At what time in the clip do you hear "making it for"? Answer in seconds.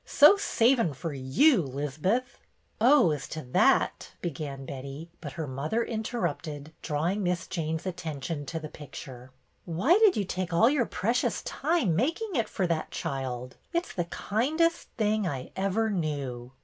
11.95-12.65